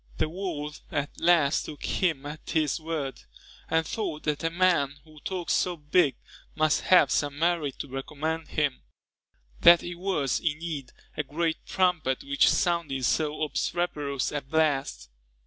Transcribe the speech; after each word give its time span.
The 0.17 0.29
world 0.29 0.81
at 0.89 1.11
last 1.19 1.65
took 1.65 1.85
him 1.85 2.25
at 2.25 2.49
his 2.49 2.79
word; 2.79 3.21
and 3.69 3.85
thought 3.85 4.23
that 4.23 4.43
a 4.43 4.49
man 4.49 4.95
who 5.03 5.19
talked 5.19 5.51
so 5.51 5.77
big, 5.77 6.15
must 6.55 6.81
have 6.81 7.11
some 7.11 7.37
merit 7.37 7.77
to 7.77 7.87
recommend 7.87 8.47
him, 8.47 8.81
that 9.59 9.83
it 9.83 9.93
was, 9.93 10.39
indeed, 10.39 10.91
a 11.15 11.21
great 11.21 11.63
trumpet 11.67 12.23
which 12.23 12.49
sounded 12.49 13.05
so 13.05 13.43
obstreperous 13.43 14.31
a 14.31 14.41
blast. 14.41 15.07